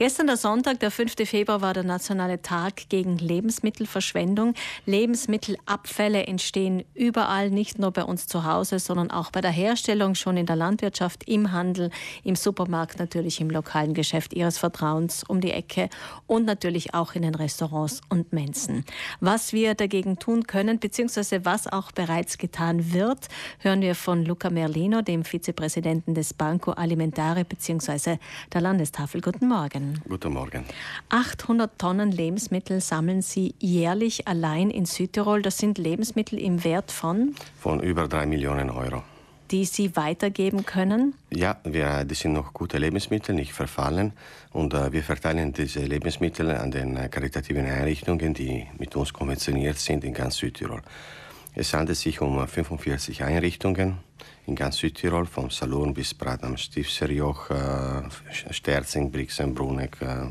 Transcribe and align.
Gestern 0.00 0.28
der 0.28 0.38
Sonntag, 0.38 0.80
der 0.80 0.90
5. 0.90 1.12
Februar, 1.26 1.60
war 1.60 1.74
der 1.74 1.82
nationale 1.82 2.40
Tag 2.40 2.88
gegen 2.88 3.18
Lebensmittelverschwendung. 3.18 4.54
Lebensmittelabfälle 4.86 6.26
entstehen 6.26 6.84
überall, 6.94 7.50
nicht 7.50 7.78
nur 7.78 7.90
bei 7.90 8.04
uns 8.04 8.26
zu 8.26 8.46
Hause, 8.46 8.78
sondern 8.78 9.10
auch 9.10 9.30
bei 9.30 9.42
der 9.42 9.50
Herstellung, 9.50 10.14
schon 10.14 10.38
in 10.38 10.46
der 10.46 10.56
Landwirtschaft, 10.56 11.28
im 11.28 11.52
Handel, 11.52 11.90
im 12.24 12.34
Supermarkt, 12.34 12.98
natürlich 12.98 13.42
im 13.42 13.50
lokalen 13.50 13.92
Geschäft 13.92 14.32
Ihres 14.32 14.56
Vertrauens 14.56 15.22
um 15.22 15.42
die 15.42 15.50
Ecke 15.50 15.90
und 16.26 16.46
natürlich 16.46 16.94
auch 16.94 17.14
in 17.14 17.20
den 17.20 17.34
Restaurants 17.34 18.00
und 18.08 18.32
Mensen. 18.32 18.86
Was 19.20 19.52
wir 19.52 19.74
dagegen 19.74 20.18
tun 20.18 20.46
können, 20.46 20.78
beziehungsweise 20.78 21.44
was 21.44 21.66
auch 21.70 21.92
bereits 21.92 22.38
getan 22.38 22.94
wird, 22.94 23.28
hören 23.58 23.82
wir 23.82 23.94
von 23.94 24.24
Luca 24.24 24.48
Merlino, 24.48 25.02
dem 25.02 25.24
Vizepräsidenten 25.24 26.14
des 26.14 26.32
Banco 26.32 26.70
Alimentare 26.70 27.44
beziehungsweise 27.44 28.18
der 28.54 28.62
Landestafel. 28.62 29.20
Guten 29.20 29.46
Morgen. 29.46 29.89
Guten 30.08 30.32
Morgen. 30.32 30.64
800 31.08 31.78
Tonnen 31.78 32.12
Lebensmittel 32.12 32.80
sammeln 32.80 33.22
Sie 33.22 33.54
jährlich 33.58 34.28
allein 34.28 34.70
in 34.70 34.86
Südtirol. 34.86 35.42
Das 35.42 35.58
sind 35.58 35.78
Lebensmittel 35.78 36.38
im 36.38 36.64
Wert 36.64 36.90
von? 36.90 37.34
Von 37.58 37.80
über 37.80 38.08
drei 38.08 38.26
Millionen 38.26 38.70
Euro. 38.70 39.02
Die 39.50 39.64
Sie 39.64 39.96
weitergeben 39.96 40.64
können? 40.64 41.14
Ja, 41.30 41.58
wir, 41.64 42.04
das 42.04 42.20
sind 42.20 42.34
noch 42.34 42.52
gute 42.52 42.78
Lebensmittel, 42.78 43.34
nicht 43.34 43.52
verfallen. 43.52 44.12
Und 44.52 44.74
äh, 44.74 44.92
wir 44.92 45.02
verteilen 45.02 45.52
diese 45.52 45.80
Lebensmittel 45.80 46.50
an 46.50 46.70
den 46.70 46.96
äh, 46.96 47.08
karitativen 47.08 47.66
Einrichtungen, 47.66 48.32
die 48.34 48.66
mit 48.78 48.94
uns 48.94 49.12
konventioniert 49.12 49.78
sind 49.78 50.04
in 50.04 50.14
ganz 50.14 50.36
Südtirol. 50.36 50.82
Es 51.54 51.74
handelt 51.74 51.98
sich 51.98 52.20
um 52.20 52.46
45 52.46 53.24
Einrichtungen 53.24 53.98
in 54.46 54.54
ganz 54.54 54.78
Südtirol, 54.78 55.26
vom 55.26 55.50
Salon 55.50 55.94
bis 55.94 56.14
Prat 56.14 56.42
am 56.42 56.56
Stiftsserjoch, 56.56 57.50
äh, 57.50 58.02
Sterzing, 58.50 59.10
Brixen, 59.10 59.54
Bruneck, 59.54 59.96
äh, 60.00 60.26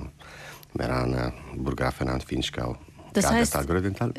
Merana, 0.74 1.34
Burggrafenland, 1.56 2.24
Finchgau. 2.24 2.78
Das 3.14 3.30
heißt, 3.30 3.58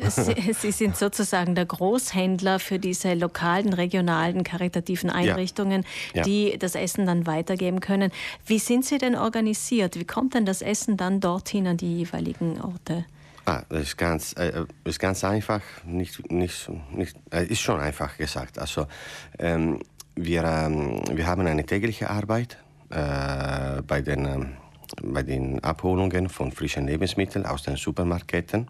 Sie, 0.09 0.53
Sie, 0.53 0.71
sind 0.71 0.97
sozusagen 0.97 1.55
der 1.55 1.65
Großhändler 1.65 2.59
für 2.59 2.77
diese 2.77 3.13
lokalen, 3.13 3.73
regionalen, 3.73 4.43
karitativen 4.43 5.09
Einrichtungen, 5.09 5.85
ja. 6.13 6.17
Ja. 6.19 6.23
die 6.23 6.57
das 6.59 6.75
Essen 6.75 7.05
dann 7.05 7.25
weitergeben 7.25 7.79
können. 7.79 8.11
Wie 8.45 8.59
sind 8.59 8.85
Sie 8.85 8.97
denn 8.97 9.15
organisiert? 9.15 9.97
Wie 9.97 10.05
kommt 10.05 10.33
denn 10.33 10.45
das 10.45 10.61
Essen 10.61 10.97
dann 10.97 11.19
dorthin 11.21 11.67
an 11.67 11.77
die 11.77 11.99
jeweiligen 11.99 12.59
Orte? 12.61 13.05
Ah, 13.51 13.65
das 13.67 13.81
ist 13.81 13.97
ganz, 13.97 14.33
äh, 14.37 14.63
ist 14.85 14.99
ganz 14.99 15.25
einfach, 15.25 15.61
nicht, 15.83 16.31
nicht, 16.31 16.69
nicht, 16.93 17.17
äh, 17.33 17.43
ist 17.47 17.59
schon 17.59 17.81
einfach 17.81 18.15
gesagt. 18.17 18.57
Also, 18.57 18.87
ähm, 19.39 19.79
wir, 20.15 20.43
ähm, 20.43 21.01
wir 21.11 21.27
haben 21.27 21.45
eine 21.45 21.65
tägliche 21.65 22.09
Arbeit 22.09 22.57
äh, 22.91 23.81
bei, 23.81 24.01
den, 24.01 24.25
ähm, 24.25 24.57
bei 25.03 25.23
den 25.23 25.61
Abholungen 25.61 26.29
von 26.29 26.53
frischen 26.53 26.87
Lebensmitteln 26.87 27.45
aus 27.45 27.63
den 27.63 27.75
Supermarktketten. 27.75 28.69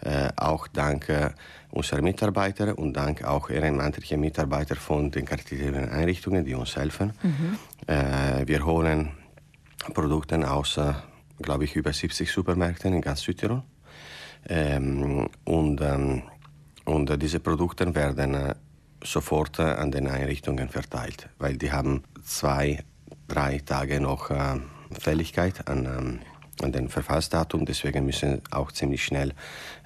Äh, 0.00 0.30
auch 0.36 0.68
dank 0.68 1.10
äh, 1.10 1.30
unserer 1.70 2.00
Mitarbeiter 2.00 2.78
und 2.78 2.94
dank 2.94 3.24
auch 3.24 3.50
ehrenamtlicher 3.50 4.16
Mitarbeiter 4.16 4.76
von 4.76 5.10
den 5.10 5.26
karitativen 5.26 5.90
Einrichtungen, 5.90 6.46
die 6.46 6.54
uns 6.54 6.76
helfen. 6.76 7.12
Mhm. 7.22 7.58
Äh, 7.86 8.46
wir 8.46 8.64
holen 8.64 9.10
Produkte 9.92 10.50
aus, 10.50 10.78
äh, 10.78 10.94
glaube 11.42 11.64
ich, 11.64 11.76
über 11.76 11.92
70 11.92 12.32
Supermärkten 12.32 12.94
in 12.94 13.02
ganz 13.02 13.20
Südtirol. 13.20 13.62
Ähm, 14.48 15.28
und, 15.44 15.80
ähm, 15.80 16.22
und 16.84 17.22
diese 17.22 17.40
Produkte 17.40 17.94
werden 17.94 18.34
äh, 18.34 18.54
sofort 19.04 19.58
äh, 19.58 19.62
an 19.62 19.90
den 19.90 20.08
Einrichtungen 20.08 20.68
verteilt, 20.68 21.28
weil 21.38 21.56
die 21.56 21.72
haben 21.72 22.02
zwei, 22.24 22.82
drei 23.28 23.58
Tage 23.58 24.00
noch 24.00 24.30
äh, 24.30 24.58
Fälligkeit 24.98 25.68
an, 25.68 25.86
ähm, 25.86 26.18
an 26.62 26.72
den 26.72 26.88
Verfallsdatum, 26.88 27.64
deswegen 27.64 28.04
müssen 28.04 28.42
auch 28.50 28.72
ziemlich 28.72 29.04
schnell 29.04 29.32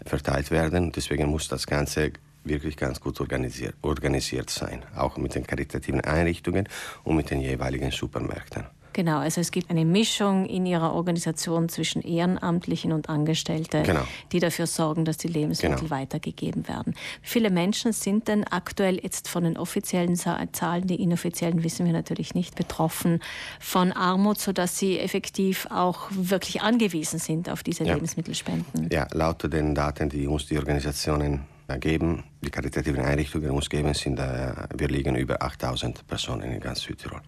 verteilt 0.05 0.51
werden. 0.51 0.93
Deswegen 0.93 1.29
muss 1.29 1.49
das 1.49 1.67
Ganze 1.67 2.13
wirklich 2.45 2.77
ganz 2.77 3.01
gut 3.01 3.21
organisiert, 3.21 3.75
organisiert 3.83 4.51
sein, 4.51 4.85
auch 4.95 5.17
mit 5.17 5.35
den 5.35 5.47
karitativen 5.47 6.01
Einrichtungen 6.01 6.69
und 7.05 7.17
mit 7.17 7.31
den 7.31 7.41
jeweiligen 7.41 7.91
Supermärkten. 7.91 8.65
Genau, 8.97 9.19
also 9.19 9.43
es 9.43 9.51
gibt 9.51 9.69
eine 9.69 9.85
Mischung 9.85 10.47
in 10.47 10.65
Ihrer 10.65 10.95
Organisation 10.95 11.69
zwischen 11.69 12.01
Ehrenamtlichen 12.01 12.95
und 12.95 13.11
Angestellten, 13.11 13.83
genau. 13.83 14.01
die 14.33 14.41
dafür 14.41 14.67
sorgen, 14.67 15.05
dass 15.05 15.19
die 15.19 15.29
Lebensmittel 15.29 15.81
genau. 15.81 15.91
weitergegeben 15.91 16.67
werden. 16.67 16.95
Wie 17.21 17.29
viele 17.29 17.51
Menschen 17.51 17.93
sind 17.93 18.27
denn 18.27 18.45
aktuell 18.45 18.99
jetzt 19.03 19.29
von 19.29 19.45
den 19.45 19.59
offiziellen 19.59 20.17
Zahlen, 20.17 20.87
die 20.87 20.95
inoffiziellen 21.03 21.63
wissen 21.63 21.85
wir 21.85 21.93
natürlich 21.93 22.35
nicht, 22.35 22.55
betroffen 22.55 23.21
von 23.61 23.93
Armut, 23.93 24.39
sodass 24.39 24.79
sie 24.79 24.99
effektiv 24.99 25.69
auch 25.71 26.09
wirklich 26.11 26.63
angewiesen 26.63 27.19
sind 27.19 27.51
auf 27.51 27.63
diese 27.63 27.85
ja. 27.85 27.93
Lebensmittelspenden? 27.93 28.89
Ja, 28.91 29.09
laut 29.13 29.43
den 29.53 29.75
Daten, 29.75 30.09
die 30.09 30.27
uns 30.27 30.47
die 30.47 30.57
Organisationen 30.57 31.43
geben, 31.75 32.25
die 32.43 32.51
karitativen 32.51 33.05
Einrichtungen 33.05 33.51
uns 33.51 33.69
geben, 33.69 33.93
sind, 33.95 34.19
äh, 34.19 34.53
wir 34.77 34.89
liegen 34.89 35.17
über 35.17 35.43
8000 35.43 36.07
Personen 36.07 36.53
in 36.53 36.61
ganz 36.61 36.81
Südtirol, 36.81 37.21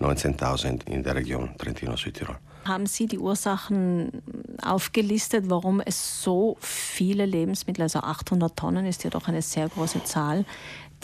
19.000 0.00 0.86
in 0.88 1.02
der 1.02 1.14
Region 1.14 1.56
Trentino-Südtirol. 1.56 2.36
Haben 2.66 2.86
Sie 2.86 3.06
die 3.06 3.18
Ursachen 3.18 4.22
aufgelistet, 4.60 5.44
warum 5.48 5.80
es 5.80 6.22
so 6.22 6.56
viele 6.60 7.24
Lebensmittel, 7.24 7.82
also 7.82 8.00
800 8.00 8.56
Tonnen 8.56 8.86
ist 8.86 9.04
ja 9.04 9.10
doch 9.10 9.28
eine 9.28 9.40
sehr 9.40 9.68
große 9.68 10.04
Zahl, 10.04 10.44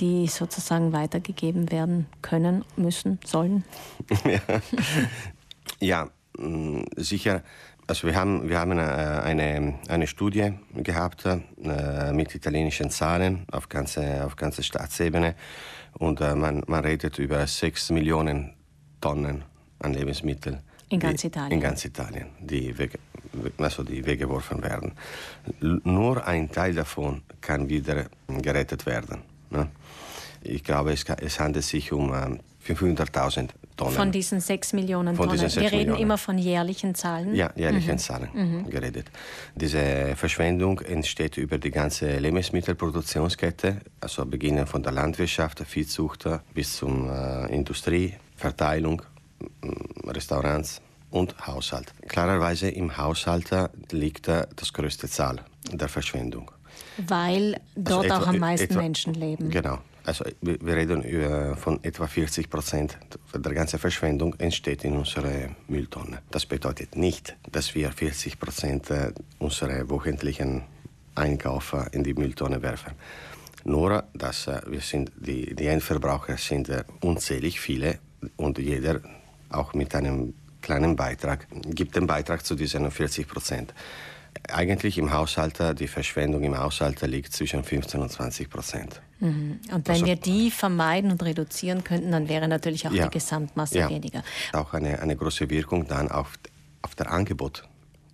die 0.01 0.27
sozusagen 0.27 0.93
weitergegeben 0.93 1.71
werden 1.71 2.07
können, 2.21 2.65
müssen, 2.77 3.19
sollen? 3.25 3.65
ja, 4.25 4.51
ja 5.81 6.11
sicher 6.97 7.43
also 7.87 8.07
wir 8.07 8.15
haben, 8.15 8.49
wir 8.49 8.59
haben 8.59 8.73
eine, 8.73 9.23
eine, 9.23 9.75
eine 9.89 10.07
Studie 10.07 10.53
gehabt 10.75 11.27
äh, 11.27 12.13
mit 12.13 12.35
italienischen 12.35 12.91
Zahlen 12.91 13.45
auf 13.51 13.69
ganze, 13.69 14.25
auf 14.25 14.37
ganze 14.37 14.63
Staatsebene 14.63 15.35
und 15.99 16.21
äh, 16.21 16.35
man, 16.35 16.63
man 16.67 16.85
redet 16.85 17.19
über 17.19 17.47
6 17.47 17.91
Millionen 17.91 18.55
Tonnen 19.01 19.45
an 19.81 19.95
Lebensmitteln. 19.95 20.61
In 20.89 21.01
ganz 21.01 21.25
Italien? 21.25 21.53
In 21.53 21.61
ganz 21.61 21.85
Italien, 21.85 22.27
die, 22.41 22.77
weg, 22.77 22.99
also 23.59 23.83
die 23.83 24.05
weggeworfen 24.05 24.63
werden. 24.63 24.93
Nur 25.61 26.27
ein 26.27 26.51
Teil 26.51 26.75
davon 26.75 27.23
kann 27.41 27.69
wieder 27.69 28.07
gerettet 28.29 28.87
werden. 28.87 29.23
Ne? 29.51 29.69
Ich 30.43 30.63
glaube, 30.63 30.93
es, 30.93 31.05
es 31.05 31.41
handelt 31.41 31.65
sich 31.65 31.93
um 31.93 32.13
äh, 32.13 32.39
500.000 32.67 33.49
Tonnen. 33.77 33.95
Von 33.95 34.13
diesen 34.13 34.41
6 34.41 34.73
Millionen 34.75 35.17
von 35.17 35.27
Tonnen. 35.27 35.41
Diesen 35.41 35.51
6 35.51 35.63
Wir 35.63 35.73
reden 35.73 35.79
Millionen. 35.79 36.03
immer 36.03 36.19
von 36.19 36.39
jährlichen 36.39 36.95
Zahlen. 36.95 37.35
Ja, 37.35 37.51
jährlichen 37.57 37.93
mhm. 37.93 37.99
Zahlen 37.99 38.29
mhm. 38.33 38.71
geredet. 38.71 39.11
Diese 39.55 40.15
Verschwendung 40.17 40.81
entsteht 40.81 41.37
über 41.37 41.59
die 41.59 41.71
ganze 41.71 42.19
Lebensmittelproduktionskette, 42.19 43.81
also 44.01 44.27
beginnen 44.27 44.67
von 44.67 44.83
der 44.83 44.93
Landwirtschaft, 44.93 45.61
der 45.61 45.67
Viehzucht 45.67 46.29
bis 46.55 46.77
zur 46.77 46.91
äh, 46.91 47.55
Industrie, 47.55 48.15
Verteilung, 48.37 49.03
mm, 49.41 50.09
Restaurants 50.09 50.81
und 51.11 51.35
Haushalt. 51.47 51.93
Klarerweise 52.09 52.69
im 52.71 52.97
Haushalt 52.97 53.51
liegt 53.91 54.29
das 54.29 54.73
größte 54.73 55.09
Zahl 55.09 55.41
der 55.71 55.89
Verschwendung. 55.89 56.51
Weil 56.97 57.61
dort 57.77 58.05
also 58.05 58.15
etwa, 58.15 58.19
auch 58.19 58.27
am 58.29 58.39
meisten 58.39 58.73
etwa, 58.73 58.83
Menschen 58.83 59.15
leben. 59.15 59.51
Genau. 59.51 59.79
Also 60.05 60.25
wir 60.41 60.77
reden 60.77 61.03
über, 61.03 61.57
von 61.57 61.83
etwa 61.85 62.07
40 62.07 62.51
Prozent 62.51 62.99
der 63.35 63.55
ganzen 63.55 63.79
Verschwendung 63.79 64.35
entsteht 64.39 64.85
in 64.85 64.97
unserer 64.97 65.51
Mülltonne. 65.69 66.19
Das 66.31 66.45
bedeutet 66.45 66.97
nicht, 66.97 67.37
dass 67.51 67.75
wir 67.75 67.93
40 67.93 68.41
Prozent 68.41 68.91
äh, 68.91 69.13
unserer 69.39 69.89
wöchentlichen 69.89 70.65
Einkaufe 71.15 71.87
in 71.93 72.03
die 72.03 72.15
Mülltonne 72.15 72.63
werfen. 72.63 72.93
Nur, 73.65 74.05
dass 74.13 74.49
äh, 74.49 74.61
wir 74.67 74.81
sind, 74.81 75.13
die, 75.17 75.55
die 75.55 75.67
Endverbraucher 75.67 76.37
sind 76.37 76.69
äh, 76.69 76.83
unzählig 77.01 77.61
viele 77.61 77.99
und 78.37 78.59
jeder 78.59 79.01
auch 79.51 79.73
mit 79.75 79.95
einem 79.95 80.35
kleinen 80.61 80.97
Beitrag 80.97 81.47
gibt 81.67 81.95
den 81.95 82.07
Beitrag 82.07 82.45
zu 82.45 82.55
diesen 82.55 82.91
40 82.91 83.29
Prozent. 83.29 83.75
Eigentlich 84.49 84.99
im 84.99 85.13
Haushalt, 85.13 85.59
die 85.79 85.89
Verschwendung 85.89 86.43
im 86.43 86.59
Haushalt 86.59 87.01
liegt 87.03 87.33
zwischen 87.33 87.65
15 87.65 88.01
und 88.01 88.11
20 88.11 88.51
Prozent. 88.51 89.01
Mhm. 89.21 89.61
Und 89.73 89.87
wenn 89.87 89.95
also, 89.95 90.07
wir 90.07 90.17
die 90.17 90.51
vermeiden 90.51 91.11
und 91.11 91.23
reduzieren 91.23 91.85
könnten, 91.85 92.11
dann 92.11 92.29
wäre 92.29 92.49
natürlich 92.49 92.89
auch 92.89 92.93
ja, 92.93 93.05
die 93.07 93.11
Gesamtmasse 93.11 93.79
ja. 93.79 93.89
weniger. 93.89 94.25
Auch 94.53 94.75
eine, 94.75 95.01
eine 95.01 95.17
große 95.17 95.49
Wirkung 95.49 95.87
dann 95.87 96.11
auf, 96.11 96.39
auf 96.83 96.95
das 96.95 97.07
Angebot, 97.07 97.63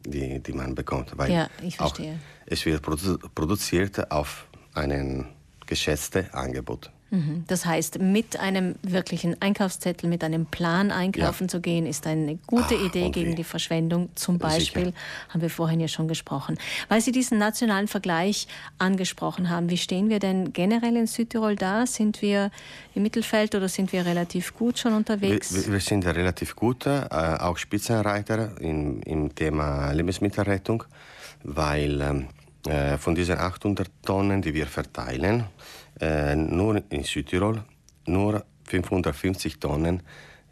die, 0.04 0.40
die 0.40 0.52
man 0.52 0.74
bekommt. 0.74 1.16
Weil 1.16 1.32
ja, 1.32 1.48
ich 1.62 1.76
verstehe. 1.76 2.18
es 2.46 2.66
wird 2.66 2.82
produ 2.82 3.18
produziert 3.34 4.10
auf 4.10 4.46
ein 4.74 5.26
geschätztes 5.66 6.32
Angebot. 6.34 6.90
Mhm. 7.10 7.44
Das 7.46 7.64
heißt, 7.64 8.00
mit 8.00 8.38
einem 8.38 8.74
wirklichen 8.82 9.40
Einkaufszettel, 9.40 10.08
mit 10.08 10.22
einem 10.22 10.46
Plan 10.46 10.90
einkaufen 10.90 11.44
ja. 11.44 11.48
zu 11.48 11.60
gehen, 11.60 11.86
ist 11.86 12.06
eine 12.06 12.36
gute 12.46 12.76
Ach, 12.76 12.86
Idee 12.86 13.10
gegen 13.10 13.34
die 13.34 13.44
Verschwendung. 13.44 14.10
Zum 14.14 14.38
Beispiel 14.38 14.86
Sicher. 14.86 14.96
haben 15.30 15.40
wir 15.40 15.50
vorhin 15.50 15.80
ja 15.80 15.88
schon 15.88 16.08
gesprochen. 16.08 16.58
Weil 16.88 17.00
Sie 17.00 17.12
diesen 17.12 17.38
nationalen 17.38 17.88
Vergleich 17.88 18.46
angesprochen 18.78 19.48
haben, 19.48 19.70
wie 19.70 19.78
stehen 19.78 20.10
wir 20.10 20.18
denn 20.18 20.52
generell 20.52 20.96
in 20.96 21.06
Südtirol 21.06 21.56
da? 21.56 21.86
Sind 21.86 22.20
wir 22.20 22.50
im 22.94 23.02
Mittelfeld 23.02 23.54
oder 23.54 23.68
sind 23.68 23.92
wir 23.92 24.04
relativ 24.04 24.54
gut 24.54 24.78
schon 24.78 24.92
unterwegs? 24.92 25.54
Wir, 25.54 25.72
wir 25.72 25.80
sind 25.80 26.06
relativ 26.06 26.56
gut, 26.56 26.86
äh, 26.86 27.08
auch 27.10 27.56
Spitzenreiter 27.56 28.60
im, 28.60 29.00
im 29.02 29.34
Thema 29.34 29.92
Lebensmittelrettung, 29.92 30.84
weil 31.42 32.00
ähm, 32.00 32.20
äh, 32.20 32.37
von 32.98 33.14
diesen 33.14 33.38
800 33.38 33.90
Tonnen, 34.02 34.42
die 34.42 34.54
wir 34.54 34.66
verteilen, 34.66 35.44
äh, 36.00 36.36
nur 36.36 36.82
in 36.90 37.02
Südtirol, 37.02 37.62
nur 38.06 38.44
550 38.64 39.58
Tonnen 39.58 40.02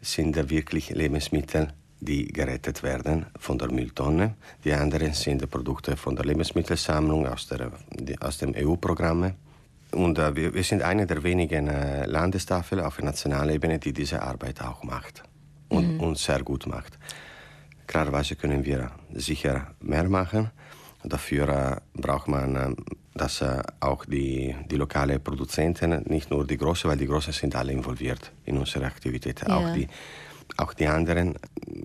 sind 0.01 0.49
wirklich 0.49 0.89
Lebensmittel, 0.89 1.73
die 1.99 2.27
gerettet 2.27 2.83
werden 2.83 3.25
von 3.39 3.57
der 3.57 3.71
Mülltonne. 3.71 4.35
Die 4.63 4.73
anderen 4.73 5.13
sind 5.13 5.49
Produkte 5.49 5.97
von 5.97 6.15
der 6.15 6.25
Lebensmittelsammlung 6.25 7.27
aus, 7.27 7.47
der, 7.47 7.71
aus 8.19 8.37
dem 8.37 8.53
EU-Programm. 8.55 9.33
Und 9.91 10.19
äh, 10.19 10.35
wir, 10.35 10.53
wir, 10.53 10.63
sind 10.63 10.81
eine 10.81 11.07
der 11.07 11.23
wenigen 11.23 11.67
äh, 11.67 12.05
Landestafeln 12.05 12.81
auf 12.81 12.97
der 12.97 13.05
nationalen 13.05 13.55
Ebene, 13.55 13.79
die 13.79 13.93
diese 13.93 14.21
Arbeit 14.21 14.61
auch 14.61 14.83
macht 14.83 15.23
und, 15.69 15.95
mhm. 15.95 15.99
und 16.01 16.17
sehr 16.17 16.43
gut 16.43 16.67
macht. 16.67 16.99
Klarerweise 17.87 18.35
können 18.35 18.65
wir 18.65 18.91
sicher 19.13 19.73
mehr 19.79 20.09
machen. 20.09 20.51
Dafür 21.07 21.49
äh, 21.49 21.99
braucht 21.99 22.27
man, 22.27 22.55
äh, 22.55 22.75
dass 23.15 23.41
äh, 23.41 23.61
auch 23.79 24.05
die, 24.05 24.55
die 24.69 24.75
lokalen 24.75 25.21
Produzenten, 25.21 26.03
nicht 26.07 26.29
nur 26.29 26.45
die 26.45 26.57
Großen, 26.57 26.89
weil 26.89 26.97
die 26.97 27.07
Großen 27.07 27.33
sind 27.33 27.55
alle 27.55 27.71
involviert 27.71 28.31
in 28.45 28.57
unsere 28.57 28.85
Aktivitäten, 28.85 29.49
ja. 29.49 29.57
auch, 29.57 29.73
die, 29.73 29.87
auch 30.57 30.73
die 30.73 30.87
anderen 30.87 31.35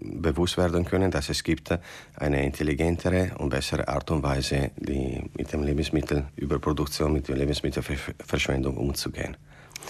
bewusst 0.00 0.56
werden 0.56 0.84
können, 0.84 1.10
dass 1.10 1.28
es 1.28 1.42
gibt 1.42 1.72
eine 2.16 2.44
intelligentere 2.44 3.32
und 3.38 3.50
bessere 3.50 3.86
Art 3.88 4.10
und 4.10 4.22
Weise, 4.22 4.72
die 4.76 5.22
mit 5.36 5.52
dem 5.52 5.62
Lebensmittelüberproduktion, 5.62 7.12
mit 7.12 7.28
der 7.28 7.36
Lebensmittelverschwendung 7.36 8.76
umzugehen. 8.76 9.36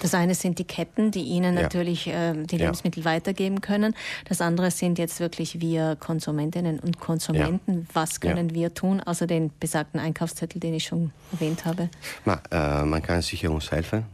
Das 0.01 0.15
eine 0.15 0.35
sind 0.35 0.59
die 0.59 0.65
Ketten, 0.65 1.11
die 1.11 1.23
Ihnen 1.23 1.57
ja. 1.57 1.63
natürlich 1.63 2.09
äh, 2.09 2.35
die 2.35 2.57
Lebensmittel 2.57 3.05
ja. 3.05 3.11
weitergeben 3.11 3.61
können. 3.61 3.95
Das 4.29 4.41
andere 4.41 4.71
sind 4.71 4.99
jetzt 4.99 5.21
wirklich 5.21 5.61
wir 5.61 5.97
Konsumentinnen 5.97 6.81
und 6.81 6.99
Konsumenten. 6.99 7.81
Ja. 7.81 7.87
Was 7.93 8.21
können 8.21 8.55
wir 8.55 8.75
tun, 8.75 9.01
außer 9.01 9.27
den 9.27 9.51
besagten 9.61 10.01
Einkaufszettel, 10.01 10.61
den 10.61 10.75
ich 10.75 10.85
schon 10.85 11.13
erwähnt 11.33 11.65
habe? 11.65 11.89
Ma, 12.25 12.41
äh, 12.51 12.85
man 12.85 13.03
kann 13.03 13.23
sicher 13.23 13.51
uns 13.51 13.71
helfen. 13.71 14.05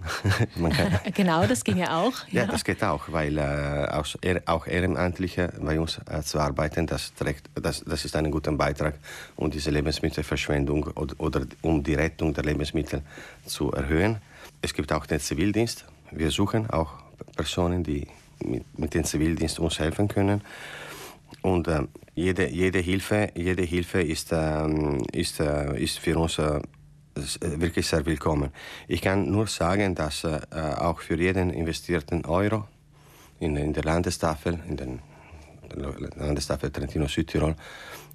genau, 1.14 1.46
das 1.46 1.64
ging 1.64 1.76
ja 1.78 1.98
auch. 1.98 2.14
Ja, 2.30 2.46
das 2.46 2.64
geht 2.64 2.82
auch, 2.84 3.04
weil 3.08 3.38
äh, 3.38 3.88
auch, 3.90 4.06
auch 4.46 4.66
Ehrenamtliche 4.66 5.52
bei 5.60 5.80
uns 5.80 6.00
äh, 6.10 6.22
zu 6.22 6.38
arbeiten, 6.38 6.86
das, 6.86 7.14
trägt, 7.14 7.48
das, 7.54 7.84
das 7.84 8.04
ist 8.04 8.16
ein 8.16 8.30
guter 8.30 8.52
Beitrag, 8.52 8.94
um 9.36 9.50
diese 9.50 9.70
Lebensmittelverschwendung 9.70 10.84
oder, 10.94 11.14
oder 11.18 11.42
um 11.62 11.82
die 11.82 11.94
Rettung 11.94 12.34
der 12.34 12.44
Lebensmittel 12.44 13.02
zu 13.46 13.72
erhöhen. 13.72 14.18
Es 14.60 14.74
gibt 14.74 14.92
auch 14.92 15.06
den 15.06 15.20
Zivildienst. 15.20 15.84
Wir 16.10 16.30
suchen 16.30 16.68
auch 16.70 16.94
Personen, 17.36 17.84
die 17.84 18.06
mit, 18.44 18.78
mit 18.78 18.94
dem 18.94 19.04
Zivildienst 19.04 19.60
uns 19.60 19.78
helfen 19.78 20.08
können. 20.08 20.42
Und 21.42 21.68
äh, 21.68 21.82
jede, 22.14 22.48
jede, 22.48 22.80
Hilfe, 22.80 23.30
jede 23.34 23.62
Hilfe 23.62 24.02
ist, 24.02 24.32
äh, 24.32 24.66
ist, 25.12 25.40
äh, 25.40 25.80
ist 25.80 25.98
für 25.98 26.18
uns 26.18 26.38
äh, 26.38 26.60
wirklich 27.60 27.86
sehr 27.86 28.04
willkommen. 28.06 28.50
Ich 28.88 29.02
kann 29.02 29.30
nur 29.30 29.46
sagen, 29.46 29.94
dass 29.94 30.24
äh, 30.24 30.40
auch 30.50 31.00
für 31.00 31.16
jeden 31.16 31.50
investierten 31.50 32.24
Euro 32.24 32.66
in, 33.38 33.56
in 33.56 33.72
der 33.72 33.84
Landestafel, 33.84 34.58
in 34.68 34.76
den 34.76 35.00
Landestafel 36.16 36.70
Trentino-Südtirol, 36.70 37.54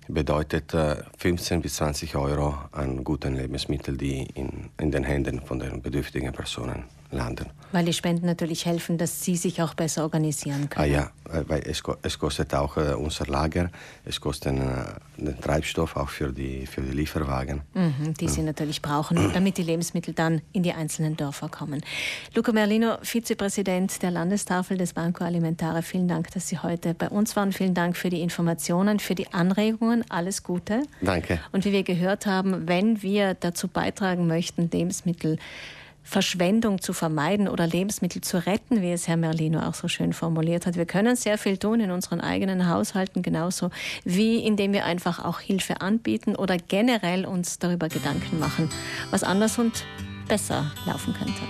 bedeutet 0.07 0.75
15 1.17 1.57
äh, 1.57 1.61
bis 1.61 1.75
20 1.75 2.15
Euro 2.15 2.55
an 2.71 3.03
guten 3.03 3.35
Lebensmitteln, 3.35 3.97
die 3.97 4.23
in, 4.35 4.69
in 4.79 4.91
den 4.91 5.03
Händen 5.03 5.41
von 5.41 5.59
den 5.59 5.81
bedürftigen 5.81 6.33
Personen 6.33 6.85
landen. 7.15 7.49
Weil 7.71 7.85
die 7.85 7.93
Spenden 7.93 8.27
natürlich 8.27 8.65
helfen, 8.65 8.97
dass 8.99 9.23
Sie 9.23 9.35
sich 9.35 9.61
auch 9.61 9.73
besser 9.73 10.03
organisieren 10.03 10.69
können. 10.69 10.83
Ah 10.83 10.85
ja, 10.85 11.11
weil 11.47 11.63
es, 11.65 11.81
es 12.03 12.19
kostet 12.19 12.53
auch 12.53 12.77
äh, 12.77 12.93
unser 12.93 13.25
Lager, 13.25 13.71
es 14.05 14.21
kostet 14.21 14.53
äh, 14.53 14.59
den 15.17 15.39
Treibstoff 15.41 15.95
auch 15.95 16.09
für 16.09 16.31
die, 16.31 16.67
für 16.67 16.81
die 16.81 16.91
Lieferwagen. 16.91 17.61
Mhm, 17.73 18.13
die 18.19 18.25
ja. 18.25 18.31
Sie 18.31 18.43
natürlich 18.43 18.81
brauchen, 18.81 19.31
damit 19.33 19.57
die 19.57 19.63
Lebensmittel 19.63 20.13
dann 20.13 20.41
in 20.51 20.61
die 20.61 20.73
einzelnen 20.73 21.17
Dörfer 21.17 21.49
kommen. 21.49 21.81
Luca 22.35 22.51
Merlino, 22.51 22.97
Vizepräsident 23.01 24.03
der 24.03 24.11
Landestafel 24.11 24.77
des 24.77 24.93
Banco 24.93 25.23
Alimentare, 25.23 25.81
vielen 25.81 26.07
Dank, 26.07 26.29
dass 26.31 26.47
Sie 26.47 26.59
heute 26.59 26.93
bei 26.93 27.09
uns 27.09 27.35
waren. 27.35 27.51
Vielen 27.53 27.73
Dank 27.73 27.97
für 27.97 28.09
die 28.09 28.21
Informationen, 28.21 28.99
für 28.99 29.15
die 29.15 29.33
Anregungen. 29.33 30.05
Alles 30.09 30.43
Gute. 30.43 30.83
Danke. 31.01 31.39
Und 31.51 31.65
wie 31.65 31.71
wir 31.71 31.83
gehört 31.83 32.27
haben, 32.27 32.67
wenn 32.67 33.01
wir 33.01 33.33
dazu 33.33 33.67
beitragen 33.67 34.27
möchten, 34.27 34.69
Lebensmittel 34.71 35.37
Verschwendung 36.03 36.81
zu 36.81 36.93
vermeiden 36.93 37.47
oder 37.47 37.65
Lebensmittel 37.65 38.21
zu 38.21 38.45
retten, 38.45 38.81
wie 38.81 38.91
es 38.91 39.07
Herr 39.07 39.17
Merlino 39.17 39.59
auch 39.61 39.73
so 39.73 39.87
schön 39.87 40.13
formuliert 40.13 40.65
hat. 40.65 40.75
Wir 40.75 40.85
können 40.85 41.15
sehr 41.15 41.37
viel 41.37 41.57
tun 41.57 41.79
in 41.79 41.91
unseren 41.91 42.21
eigenen 42.21 42.69
Haushalten, 42.69 43.21
genauso 43.21 43.69
wie 44.03 44.37
indem 44.37 44.73
wir 44.73 44.85
einfach 44.85 45.23
auch 45.23 45.39
Hilfe 45.39 45.81
anbieten 45.81 46.35
oder 46.35 46.57
generell 46.57 47.25
uns 47.25 47.59
darüber 47.59 47.87
Gedanken 47.87 48.39
machen, 48.39 48.69
was 49.11 49.23
anders 49.23 49.57
und 49.57 49.85
besser 50.27 50.71
laufen 50.85 51.13
könnte. 51.13 51.41